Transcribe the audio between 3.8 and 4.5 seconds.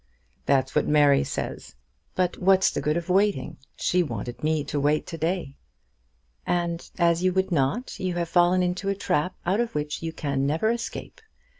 wanted